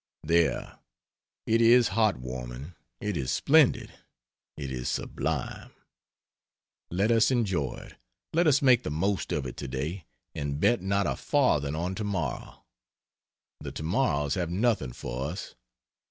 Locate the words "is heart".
1.61-2.17